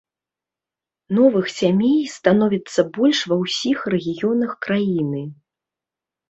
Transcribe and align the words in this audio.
Новых 1.17 1.45
сямей 1.57 1.99
становіцца 2.17 2.85
больш 2.95 3.19
ва 3.33 3.37
ўсіх 3.43 3.85
рэгіёнах 3.97 4.57
краіны. 4.69 5.23